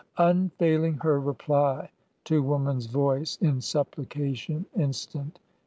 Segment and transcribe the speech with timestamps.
[0.17, 1.87] Unfailing her reply
[2.23, 5.39] to woman's voice In supplication instant.